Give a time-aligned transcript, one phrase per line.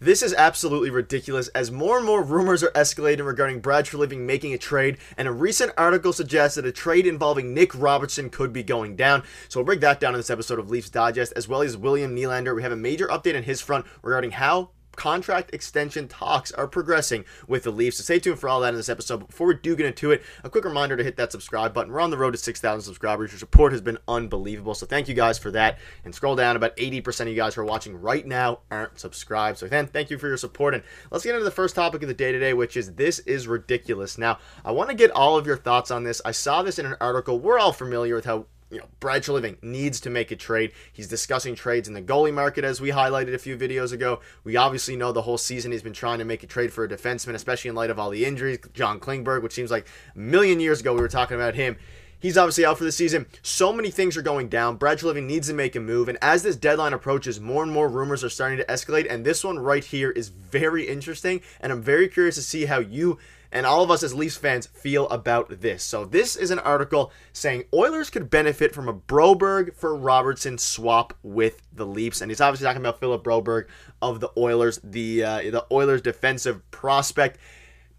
[0.00, 4.54] This is absolutely ridiculous as more and more rumors are escalating regarding Brad Treliving making
[4.54, 8.62] a trade, and a recent article suggests that a trade involving Nick Robertson could be
[8.62, 9.24] going down.
[9.48, 12.14] So we'll break that down in this episode of Leafs Digest, as well as William
[12.14, 12.54] Nylander.
[12.54, 17.24] We have a major update on his front regarding how contract extension talks are progressing
[17.46, 17.98] with the Leafs.
[17.98, 19.18] So stay tuned for all that in this episode.
[19.18, 21.92] But before we do get into it, a quick reminder to hit that subscribe button.
[21.92, 23.30] We're on the road to 6,000 subscribers.
[23.30, 24.74] Your support has been unbelievable.
[24.74, 25.78] So thank you guys for that.
[26.04, 29.58] And scroll down, about 80% of you guys who are watching right now aren't subscribed.
[29.58, 30.74] So again, thank you for your support.
[30.74, 30.82] And
[31.12, 34.18] let's get into the first topic of the day today, which is this is ridiculous.
[34.18, 36.20] Now, I want to get all of your thoughts on this.
[36.24, 37.38] I saw this in an article.
[37.38, 40.72] We're all familiar with how you know, Brad Treliving needs to make a trade.
[40.92, 44.20] He's discussing trades in the goalie market, as we highlighted a few videos ago.
[44.44, 46.88] We obviously know the whole season he's been trying to make a trade for a
[46.88, 48.58] defenseman, especially in light of all the injuries.
[48.74, 51.76] John Klingberg, which seems like a million years ago we were talking about him.
[52.20, 53.26] He's obviously out for the season.
[53.42, 54.76] So many things are going down.
[54.76, 56.08] Brad Treliving needs to make a move.
[56.08, 59.06] And as this deadline approaches, more and more rumors are starting to escalate.
[59.08, 61.40] And this one right here is very interesting.
[61.60, 63.18] And I'm very curious to see how you
[63.52, 65.82] and all of us as Leafs fans feel about this.
[65.82, 71.14] So this is an article saying Oilers could benefit from a Broberg for Robertson swap
[71.22, 73.66] with the Leafs, and he's obviously talking about Philip Broberg
[74.02, 77.38] of the Oilers, the uh, the Oilers defensive prospect.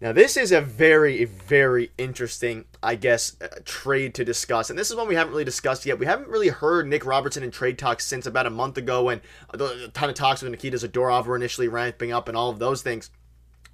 [0.00, 4.70] Now, this is a very, very interesting, I guess, uh, trade to discuss.
[4.70, 5.98] And this is one we haven't really discussed yet.
[5.98, 9.20] We haven't really heard Nick Robertson in trade talks since about a month ago when
[9.50, 12.80] a ton of talks with Nikita Zadorov were initially ramping up and all of those
[12.80, 13.10] things.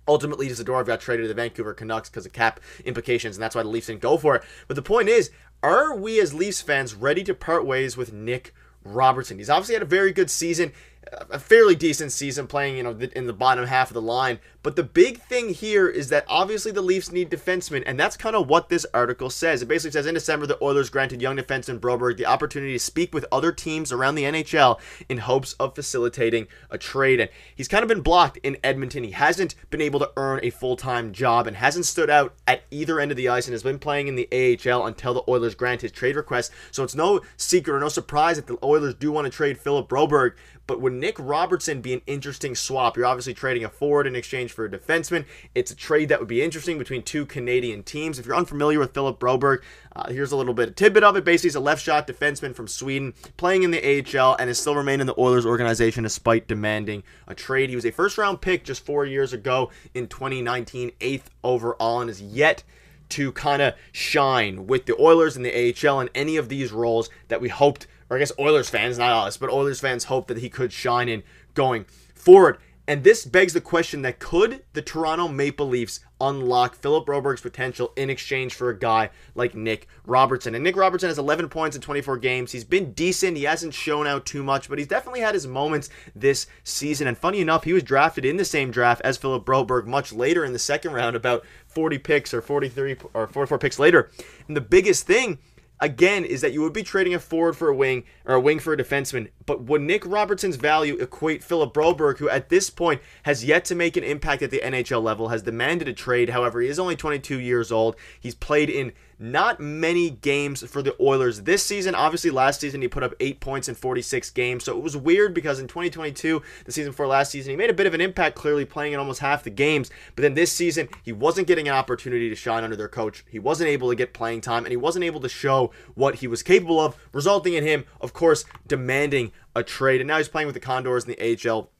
[0.09, 3.62] Ultimately, Zadorov got traded to the Vancouver Canucks because of cap implications, and that's why
[3.62, 4.43] the Leafs didn't go for it.
[4.69, 5.31] But the point is,
[5.62, 9.39] are we as Leafs fans ready to part ways with Nick Robertson?
[9.39, 10.72] He's obviously had a very good season,
[11.12, 14.39] a fairly decent season playing, you know, in the bottom half of the line.
[14.62, 18.34] But the big thing here is that obviously the Leafs need defensemen, and that's kind
[18.34, 19.62] of what this article says.
[19.62, 23.15] It basically says in December, the Oilers granted young defenseman Broberg the opportunity to speak
[23.15, 27.21] with other teams around the NHL in hopes of facilitating a trade.
[27.21, 29.05] And he's kind of been blocked in Edmonton.
[29.05, 32.62] He hasn't been able to earn a full time job and hasn't stood out at
[32.73, 35.55] either end of the ice and has been playing in the AHL until the Oilers
[35.55, 36.50] grant his trade request.
[36.73, 39.88] So it's no secret or no surprise that the Oilers do want to trade Philip
[39.88, 40.33] Broberg.
[40.66, 42.96] But would Nick Robertson be an interesting swap?
[42.96, 45.25] You're obviously trading a forward in exchange for a defenseman.
[45.55, 48.19] It's a trade that would be interesting between two Canadian teams.
[48.19, 49.62] If you're unfamiliar with Philip Broberg,
[49.94, 51.25] uh, here's a little bit of tidbit of it.
[51.25, 54.75] Basically, he's a left shot defenseman from Sweden playing in the AHL and has still
[54.75, 57.70] remained in the Oilers organization despite demanding a trade.
[57.70, 62.11] He was a first round pick just four years ago in 2019, eighth overall, and
[62.11, 62.64] is yet
[63.11, 67.08] to kind of shine with the Oilers in the AHL in any of these roles
[67.29, 70.38] that we hoped, or I guess Oilers fans, not us, but Oilers fans hope that
[70.38, 71.23] he could shine in
[71.55, 72.58] going forward.
[72.88, 77.93] And this begs the question that could the Toronto Maple Leafs unlock Philip Broberg's potential
[77.97, 80.55] in exchange for a guy like Nick Robertson?
[80.55, 82.53] And Nick Robertson has 11 points in 24 games.
[82.53, 83.37] He's been decent.
[83.37, 87.08] He hasn't shown out too much, but he's definitely had his moments this season.
[87.08, 90.44] And funny enough, he was drafted in the same draft as Philip Broberg much later
[90.44, 94.11] in the second round, about 40 picks or 43 or 44 picks later.
[94.47, 95.38] And the biggest thing
[95.81, 98.58] again is that you would be trading a forward for a wing or a wing
[98.58, 99.31] for a defenseman.
[99.44, 103.75] But would Nick Robertson's value equate Philip Broberg, who at this point has yet to
[103.75, 106.31] make an impact at the NHL level, has demanded a trade?
[106.31, 107.96] However, he is only 22 years old.
[108.19, 111.95] He's played in not many games for the Oilers this season.
[111.95, 114.65] Obviously, last season he put up eight points in 46 games.
[114.65, 117.75] So it was weird because in 2022, the season before last season, he made a
[117.75, 119.91] bit of an impact, clearly playing in almost half the games.
[120.15, 123.25] But then this season, he wasn't getting an opportunity to shine under their coach.
[123.31, 126.27] He wasn't able to get playing time, and he wasn't able to show what he
[126.27, 130.01] was capable of, resulting in him, of course, demanding a trade.
[130.01, 131.71] And now he's playing with the Condors in the AHL.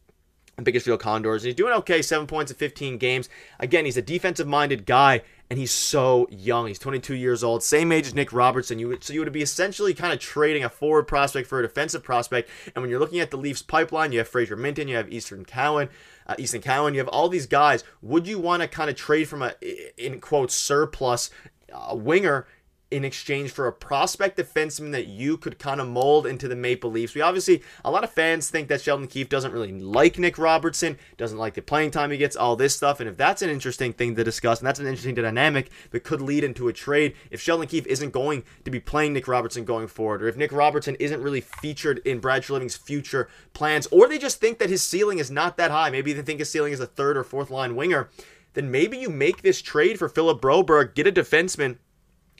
[0.63, 1.43] Bakersfield Condors.
[1.43, 3.29] And he's doing okay, seven points in 15 games.
[3.61, 6.67] Again, he's a defensive minded guy, and he's so young.
[6.67, 8.79] He's 22 years old, same age as Nick Robertson.
[8.79, 12.03] You so you would be essentially kind of trading a forward prospect for a defensive
[12.03, 12.51] prospect.
[12.75, 15.45] And when you're looking at the Leafs pipeline, you have Fraser Minten, you have Eastern
[15.45, 15.89] Cowan.
[16.27, 17.85] Uh, Easton Cowan, you have all these guys.
[18.03, 19.55] Would you want to kind of trade from a,
[19.97, 21.31] in quote surplus
[21.73, 22.47] uh, winger
[22.91, 26.91] in exchange for a prospect defenseman that you could kind of mold into the Maple
[26.91, 27.15] Leafs.
[27.15, 30.97] We obviously, a lot of fans think that Sheldon Keefe doesn't really like Nick Robertson,
[31.17, 33.01] doesn't like the playing time he gets, all this stuff.
[33.01, 36.21] And if that's an interesting thing to discuss, and that's an interesting dynamic that could
[36.21, 39.89] lead into a trade, if Sheldon Keefe isn't going to be playing Nick Robertson going
[39.89, 44.19] forward, or if Nick Robertson isn't really featured in Brad Treliving's future plans, or they
[44.19, 46.81] just think that his ceiling is not that high, maybe they think his ceiling is
[46.81, 48.11] a third or fourth line winger,
[48.55, 51.79] then maybe you make this trade for Philip Broberg, get a defenseman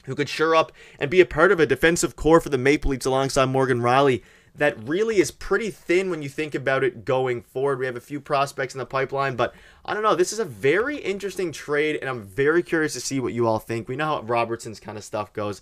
[0.07, 2.89] who could shore up and be a part of a defensive core for the Maple
[2.89, 4.23] Leafs alongside Morgan Rielly
[4.57, 7.79] that really is pretty thin when you think about it going forward.
[7.79, 9.53] We have a few prospects in the pipeline, but
[9.85, 10.15] I don't know.
[10.15, 13.59] This is a very interesting trade, and I'm very curious to see what you all
[13.59, 13.87] think.
[13.87, 15.61] We know how Robertson's kind of stuff goes.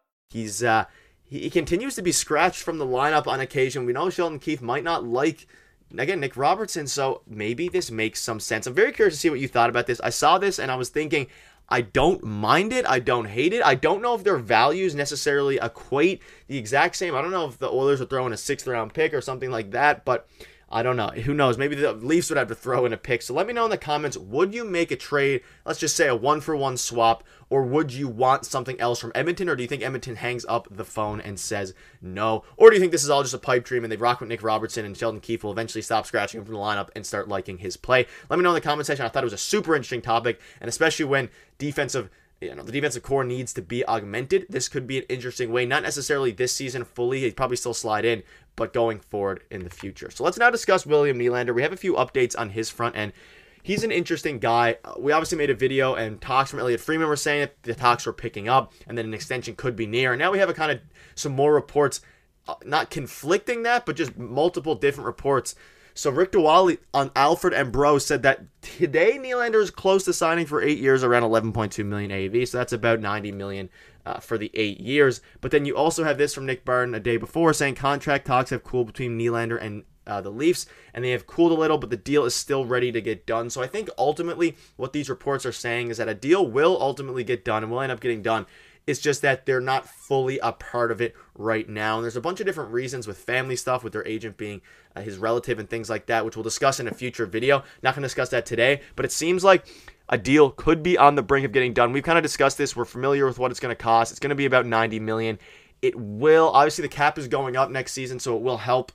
[0.31, 0.85] He's uh,
[1.23, 3.85] he, he continues to be scratched from the lineup on occasion.
[3.85, 5.47] We know Sheldon Keefe might not like
[5.97, 8.67] again Nick Robertson, so maybe this makes some sense.
[8.67, 10.01] I'm very curious to see what you thought about this.
[10.01, 11.27] I saw this and I was thinking.
[11.73, 12.85] I don't mind it.
[12.85, 13.63] I don't hate it.
[13.63, 17.15] I don't know if their values necessarily equate the exact same.
[17.15, 19.71] I don't know if the Oilers are throwing a sixth round pick or something like
[19.71, 20.27] that, but
[20.71, 21.09] I don't know.
[21.09, 21.57] Who knows?
[21.57, 23.21] Maybe the Leafs would have to throw in a pick.
[23.21, 26.07] So let me know in the comments would you make a trade, let's just say
[26.07, 29.63] a one for one swap, or would you want something else from Edmonton, or do
[29.63, 32.45] you think Edmonton hangs up the phone and says no?
[32.55, 34.29] Or do you think this is all just a pipe dream and they rock with
[34.29, 37.27] Nick Robertson and Sheldon Keefe will eventually stop scratching him from the lineup and start
[37.27, 38.07] liking his play?
[38.29, 39.05] Let me know in the comment section.
[39.05, 42.09] I thought it was a super interesting topic, and especially when defensive
[42.41, 44.47] you know, the defensive core needs to be augmented.
[44.49, 47.19] This could be an interesting way, not necessarily this season fully.
[47.19, 48.23] He'd probably still slide in,
[48.55, 50.09] but going forward in the future.
[50.09, 51.53] So let's now discuss William Nylander.
[51.53, 53.13] We have a few updates on his front end.
[53.63, 54.77] He's an interesting guy.
[54.97, 58.07] We obviously made a video, and talks from Elliotte Friedman were saying that the talks
[58.07, 60.13] were picking up, and then an extension could be near.
[60.13, 60.79] And now we have a kind of
[61.13, 62.01] some more reports,
[62.47, 65.53] uh, not conflicting that, but just multiple different reports.
[65.93, 70.45] So Rick Dhaliwal on Halford and Brough said that today Nylander is close to signing
[70.45, 72.47] for eight years, around 11.2 million AAV.
[72.47, 73.69] So that's about 90 million
[74.05, 75.21] uh, for the eight years.
[75.41, 78.49] But then you also have this from Nick Barton a day before saying contract talks
[78.49, 81.89] have cooled between Nylander and uh, the Leafs, and they have cooled a little, but
[81.89, 83.49] the deal is still ready to get done.
[83.49, 87.23] So I think ultimately what these reports are saying is that a deal will ultimately
[87.23, 88.45] get done and will end up getting done.
[88.87, 91.95] It's just that they're not fully a part of it right now.
[91.95, 94.61] And there's a bunch of different reasons with family stuff, with their agent being
[94.95, 97.63] uh, his relative and things like that, which we'll discuss in a future video.
[97.83, 99.65] Not going to discuss that today, but it seems like
[100.09, 101.93] a deal could be on the brink of getting done.
[101.93, 102.75] We've kind of discussed this.
[102.75, 104.11] We're familiar with what it's going to cost.
[104.11, 105.39] It's going to be about 90 million.
[105.81, 108.91] It will obviously the cap is going up next season, so it will help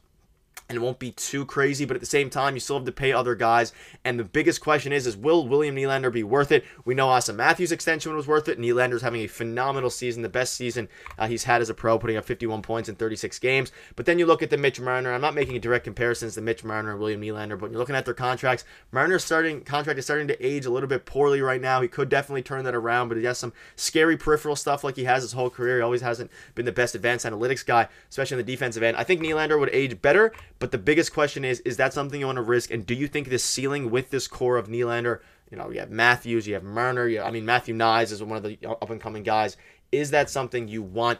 [0.69, 2.93] and it won't be too crazy, but at the same time, you still have to
[2.93, 3.73] pay other guys.
[4.05, 6.65] And the biggest question is, is will William Nylander be worth it?
[6.85, 8.59] We know Auston Matthews' extension was worth it.
[8.59, 12.17] Nylander's having a phenomenal season, the best season uh, he's had as a pro, putting
[12.17, 13.71] up 51 points in 36 games.
[13.95, 15.13] But then you look at the Mitch Marner.
[15.13, 17.97] I'm not making a direct comparisons to Mitch Marner and William Nylander, but you're looking
[17.97, 18.65] at their contracts.
[18.91, 21.81] Marner's starting contract is starting to age a little bit poorly right now.
[21.81, 25.05] He could definitely turn that around, but he has some scary peripheral stuff like he
[25.05, 25.77] has his whole career.
[25.77, 28.97] He always hasn't been the best advanced analytics guy, especially in the defensive end.
[28.97, 32.27] I think Nylander would age better, but the biggest question is, is that something you
[32.27, 32.71] want to risk?
[32.71, 35.21] And do you think this ceiling with this core of Nylander,
[35.51, 38.39] you know, you have Matthews, you have Marner, you, I mean, Matthew Knies is one
[38.39, 39.57] of the up and coming guys.
[39.93, 41.19] Is that something you want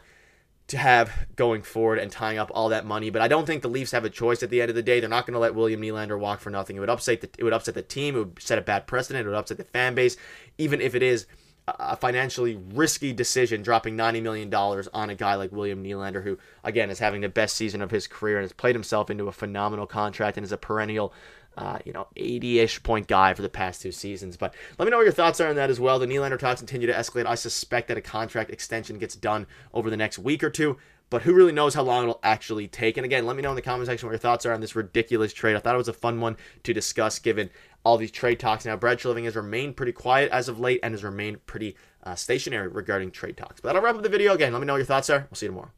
[0.67, 3.09] to have going forward and tying up all that money?
[3.09, 4.99] But I don't think the Leafs have a choice at the end of the day.
[4.99, 6.75] They're not going to let William Nylander walk for nothing.
[6.75, 8.15] It would upset the, it would upset the team.
[8.15, 9.25] It would set a bad precedent.
[9.25, 10.17] It would upset the fan base,
[10.57, 11.27] even if it is
[11.67, 16.89] a financially risky decision dropping $90 million on a guy like William Nylander, who, again,
[16.89, 19.85] is having the best season of his career and has played himself into a phenomenal
[19.85, 21.13] contract and is a perennial,
[21.57, 24.37] uh, you know, 80 ish point guy for the past two seasons.
[24.37, 25.99] But let me know what your thoughts are on that as well.
[25.99, 27.25] The Nylander talks continue to escalate.
[27.25, 30.77] I suspect that a contract extension gets done over the next week or two
[31.09, 32.97] but who really knows how long it'll actually take?
[32.97, 34.75] And again, let me know in the comment section what your thoughts are on this
[34.75, 35.55] ridiculous trade.
[35.55, 37.49] I thought it was a fun one to discuss given
[37.83, 38.65] all these trade talks.
[38.65, 42.15] Now, Brad Treliving has remained pretty quiet as of late and has remained pretty uh,
[42.15, 43.61] stationary regarding trade talks.
[43.61, 44.33] But that'll wrap up the video.
[44.33, 45.27] Again, let me know what your thoughts are.
[45.29, 45.71] We'll see you tomorrow.